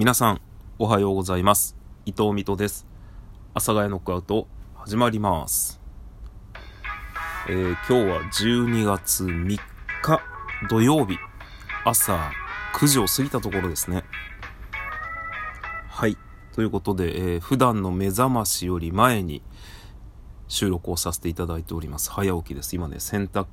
[0.00, 0.40] 皆さん、
[0.78, 1.76] おはようございます。
[2.06, 2.86] 伊藤美斗です。
[3.52, 5.78] 阿佐ヶ谷ノックアウト、始まります。
[7.50, 9.58] えー今日は12月3
[10.00, 10.22] 日
[10.70, 11.18] 土曜日、
[11.84, 12.32] 朝
[12.76, 14.04] 9時を過ぎたところですね。
[15.90, 16.16] はい。
[16.54, 19.42] ということで、えー普段の目覚ましより前に
[20.48, 22.10] 収録をさせていただいております。
[22.10, 22.74] 早起きです。
[22.74, 23.44] 今ね、洗濯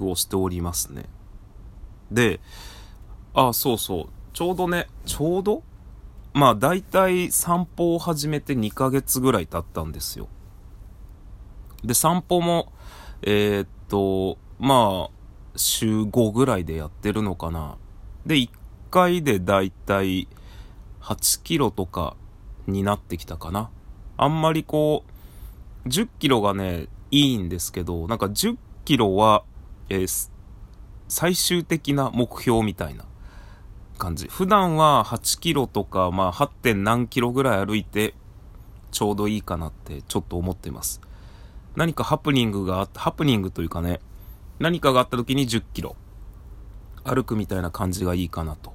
[0.00, 1.04] をしておりますね。
[2.10, 2.40] で、
[3.32, 4.06] あ、そうそう。
[4.32, 5.62] ちょうどね、ちょうど
[6.34, 10.28] まあ、大体散歩を始めて2ヶ月ぐらい経ったんですよ。
[11.84, 12.72] で、散歩も、
[13.22, 15.10] えーっと、まあ、
[15.56, 17.76] 週5ぐらいでやってるのかな。
[18.26, 18.50] で、1
[18.90, 20.26] 回で大体
[21.00, 22.16] 8キロとか
[22.66, 23.70] になってきたかな。
[24.16, 25.04] あんまりこ
[25.86, 29.44] う、10キロがね、いいんですけど、なんか10キロは、
[29.88, 30.30] えー
[31.06, 33.04] 最終的な目標みたいな
[33.94, 34.26] 感じ。
[34.28, 36.48] 普段は8キロとか、まあ 8.
[36.62, 38.14] 点何キロぐらい歩いて
[38.90, 41.00] ちょうどいいかなってちょっと思ってます。
[41.76, 44.00] 何かハプニングがあった、ハプニングというかね、
[44.58, 45.96] 何かがあった時に10キロ
[47.02, 48.72] 歩くみたいな感じがいいかなと。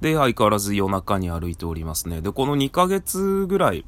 [0.00, 2.20] で、相変わらず夜中に歩いておりますね。
[2.20, 3.84] で、この2ヶ月ぐらい、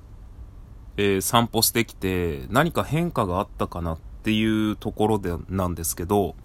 [0.97, 6.37] えー散歩してきて何か変化があったかなっていうところでなんですけど、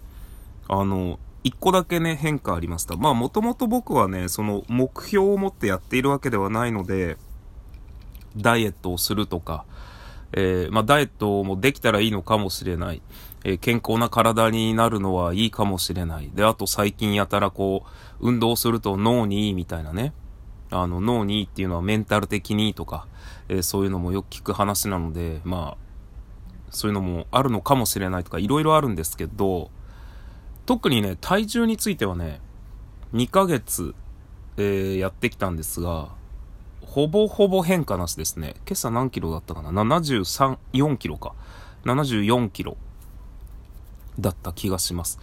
[0.68, 2.96] あの、一個だけね、変化ありました。
[2.96, 7.16] まあ、もともと僕はね、その目標を持ってやっているわけではないので、
[8.36, 9.64] ダイエットをするとか、
[10.32, 13.02] えーまあ、ダイエットもできたらいいのかもしれない。
[13.44, 16.30] えー健康な体になるのはいいかもしれない。
[16.34, 17.84] で、あと最近やたらこ
[18.20, 20.12] う、運動すると脳にいいみたいなね。
[20.70, 23.06] あの、脳にいいっていうのはメンタル的にいいとか、
[23.48, 25.90] えーそういうのもよく聞く話なので、まあ、
[26.70, 29.70] そういうのもあるのかもしれないとか、いろいろあるんですけど、
[30.70, 32.40] 特にね、体重についてはね、
[33.12, 33.92] 2ヶ月、
[34.56, 36.10] えーやってきたんですが、
[36.80, 38.54] ほぼほぼ変化なしですね。
[38.68, 41.34] 今朝何キロだったかな ?73、4キロか。
[41.86, 42.76] 74キロ
[44.20, 45.18] だった気がします。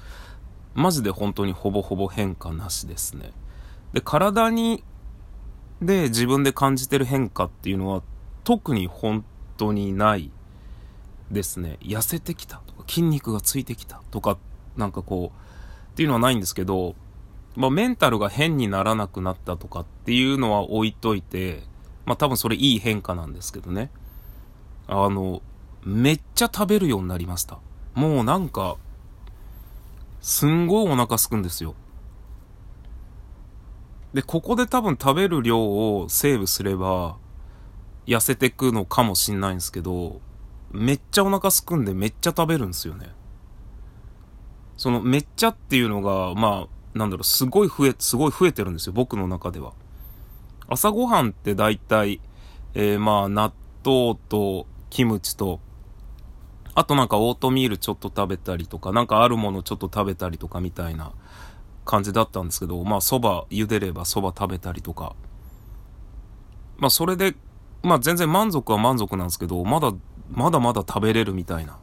[0.75, 3.31] マジで本当にほぼほぼ変化なしですね。
[3.93, 4.83] で、体に、
[5.81, 8.03] で自分で感じてる変化っていうのは
[8.43, 9.23] 特に本
[9.55, 10.29] 当にない
[11.31, 11.77] ですね。
[11.79, 14.37] 痩せてきたとか、筋肉がついてきたとか、
[14.77, 15.37] なんかこう、
[15.91, 16.95] っていうのはないんですけど、
[17.55, 21.63] まあ、メンタルが変にならなくなったとかっていうのは置いといて、
[22.05, 23.89] まあ、多分それいい変化なんですけどね。
[24.87, 25.41] あの、
[25.83, 27.59] めっちゃ食べるようになりました。
[27.95, 28.77] もうなんか、
[30.21, 31.73] すんごいお腹すくんですよ。
[34.13, 37.17] で、ここで多分食べる量をセーブすれば、
[38.05, 40.21] 痩せてくのかもしんないんですけど、
[40.71, 43.09] めっちゃお腹すくんでめっちゃ食べるんですよね。
[44.77, 49.73] そのめっちゃっていうのが、まあ、なんだろう、すごい増え、すごい増えてるんですよ、僕の中では。
[50.69, 52.21] 朝ごはんって大体、
[52.73, 55.59] えー、まあ、納豆とキムチと、
[56.75, 61.11] あとなんかオートミールちょっと食べたりとか、なんかあるものちょっと食べたりとかみたいな
[61.85, 65.15] 感じだったんですけど、まあ、蕎麦、茹でれば蕎麦食べたりとか。
[66.77, 67.35] まあ、それで、
[67.81, 69.91] まあ、全然満足は満足なんですけど、まだ、
[70.29, 71.79] まだまだ食べれるみたいな。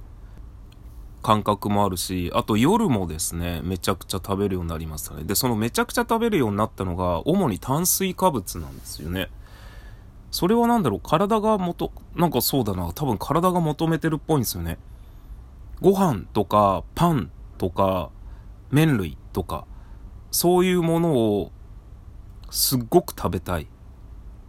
[1.24, 5.24] 感覚もあるし、あと夜もですね、めちゃくちゃ食べるようになりましたね。
[5.24, 9.30] で、そのめちゃくちゃ食べるようになったのが、主に炭水化物なんですよね。
[10.30, 14.76] それはなんだろう、体が元、なんかそうだな、多分体が求めてるっぽいんですよね。
[15.80, 18.10] ご飯とか、パンとか、
[18.70, 19.64] 麺類とか、
[20.30, 21.52] そういうものを、
[22.50, 23.66] すっごく食べたい。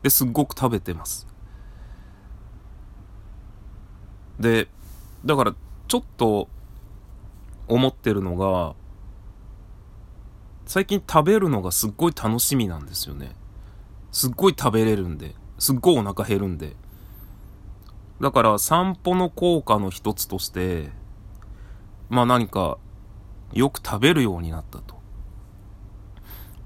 [0.03, 1.25] で、すっごく食べてます。
[4.41, 4.67] で、
[5.23, 5.55] だから、
[5.87, 6.49] ちょっと、
[7.67, 8.75] 思ってるのが、
[10.65, 13.35] 最近食べるのがすっごい楽しみなんですよね。
[14.11, 16.75] すっごい食べれるんで、すっごいお腹減るんで。
[18.21, 20.89] だから散歩の効果の一つとして、
[22.09, 22.77] まあ何か
[23.53, 24.95] よく食べるようになったと。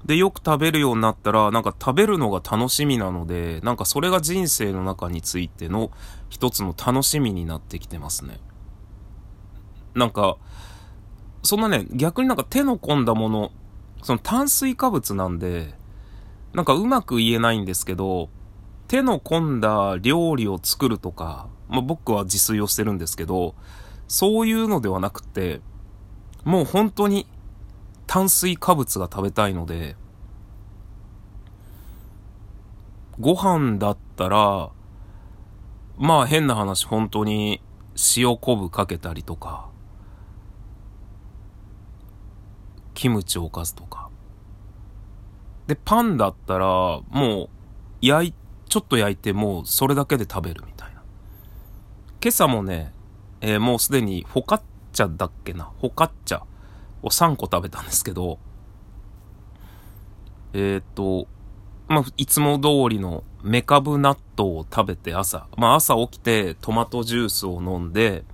[0.04, 5.90] で、よく食べるようになったら、なんか食べるのが楽しみなので、なんかそれが人生の中についての
[6.30, 8.40] 一つの楽しみになってきてますね。
[9.94, 10.36] なんか、
[11.42, 13.52] そんなね、逆になんか手の込んだもの、
[14.02, 15.74] その炭水化物なんで、
[16.52, 18.28] なんかうまく言えないんですけど、
[18.88, 23.54] 手の込んだ料理を作るとか、まあ、僕は自炊をしてるんですけど、
[24.08, 25.60] そういうのではなくて、
[26.44, 27.26] もう本当に
[28.06, 29.96] 炭水化物が食べたいので、
[33.20, 34.70] ご飯だったら、
[35.96, 37.62] まあ変な話本当に
[38.16, 39.69] 塩昆布かけたりとか、
[43.00, 44.10] キムチおかずとか。
[45.66, 47.48] で、パンだったら、もう、
[48.02, 48.34] 焼い、
[48.68, 51.00] ちょっと焼いて、もうそれだけで食べるみたいな。
[52.22, 52.92] 今朝もね、
[53.40, 54.62] えー、もうすでにフォカッ
[54.92, 56.42] チャだっけな、フォカッチャ
[57.02, 58.38] を3個食べたんですけど、
[60.52, 61.26] えー、っと、
[61.88, 68.24] まあ、いつも通りのメカブ納豆を食べて朝、まあ朝起きてトマトジュースを飲んで、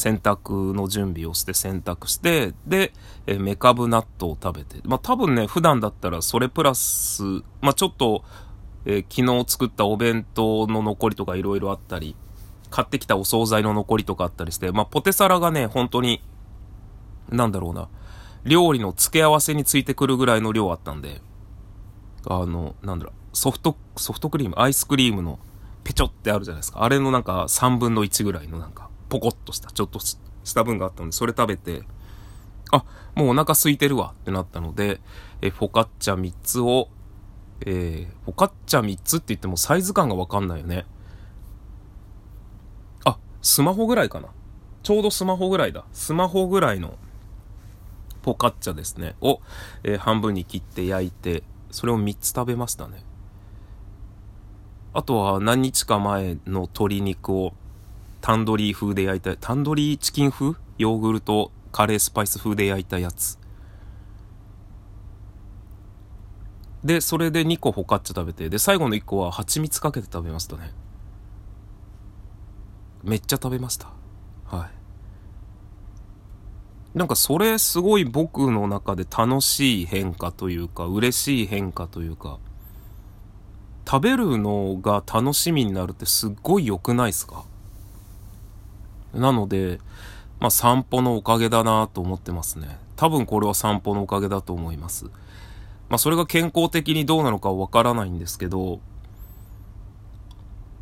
[0.00, 2.92] 洗濯の準備をして洗濯して、で、
[3.26, 4.80] えメカブ納豆を食べて。
[4.84, 7.22] まあ多分ね、普段だったらそれプラス、
[7.60, 8.24] まあちょっと、
[8.86, 12.16] えー、昨日作ったお弁当の残りとか色々あったり、
[12.70, 16.22] 買ってきたお惣菜の残りとかあったりして、まあポテサラがね、本当に、
[17.28, 17.88] なんだろうな、
[18.44, 21.20] 料理の付け合わせについてくるぐらいの量あったんで、
[22.26, 25.38] あの、なんだろう、ソフト、ソフトクリーム、アイスクリームの
[25.84, 26.82] ペチョってあるじゃないですか。
[26.82, 30.16] あれのなんか3分の1ぐらいのなんか、ポコッとした、ちょっとし
[30.54, 31.82] た分があったので、それ食べて、
[32.70, 32.84] あ、
[33.14, 35.00] もうお腹空いてるわってなったので、
[35.42, 36.88] え、フォカッチャ3つを、
[37.66, 40.86] えー、フォカッチャ3つって言ってもサイズ感がわかんないよね。
[43.04, 44.28] あ、スマホぐらいかな。
[44.82, 45.84] ちょうどスマホぐらいだ。
[45.92, 46.96] スマホぐらいの
[48.22, 49.16] フォカッチャですね。
[49.20, 49.40] を、
[49.82, 53.04] えー、半分に切って焼いて、それを3つ食べましたね。
[54.92, 57.52] あとは何日か前の鶏肉を
[58.20, 60.54] タンドリー風で焼いた、タンドリーチキン風？
[60.78, 63.38] ヨーグルト、カレースパイス風で焼いたやつ。
[66.84, 70.72] で、それで2個フォカッチャ食べて、で、最後の1個は蜂蜜かけて食べましたね。
[73.02, 73.88] めっちゃ食べました。
[74.46, 74.70] はい。
[76.98, 82.38] なんかそれすごい僕の中で楽しい変化というか、嬉しい変化というか、
[83.86, 87.44] 食べるのが楽しみになるってすっごい良くないですか？
[89.14, 89.80] なので、
[90.38, 92.78] まあ散歩のおかげだなと思ってますね。
[92.96, 95.06] 多分これは散歩のおかげだと思います。
[95.88, 98.80] まあそれが健康的にどうなのかわからないんですけど、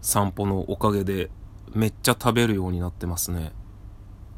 [0.01, 1.31] 散歩のおかげで
[1.75, 3.53] めっちゃ食べるようになってますね。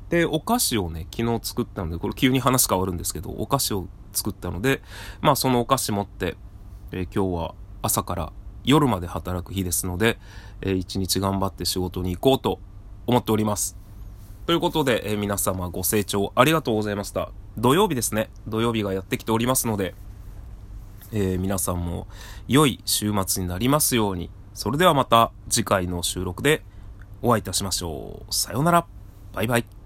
[0.09, 4.83] で、お菓子をね、昨日作ったので、これ急に話変わるんですけど、お菓子を作ったので、
[5.21, 6.37] まあそのお菓子持って、
[6.93, 8.33] えー、今日は朝から
[8.65, 10.19] 夜まで働く日ですので、
[10.61, 12.59] えー、一日頑張って仕事に行こうと
[13.07, 13.80] 思っております。
[14.51, 17.31] ということで、えー、皆様ご清聴ありがとうございました。
[17.57, 18.31] 土曜日ですね。
[18.49, 19.95] 土曜日がやってきておりますので、
[21.13, 22.09] えー、皆さんも
[22.49, 24.29] 良い週末になりますように。
[24.55, 26.65] それではまた次回の収録で
[27.23, 28.35] お会いいたしましょう。
[28.35, 28.87] さようなら。
[29.33, 29.80] バイバイ。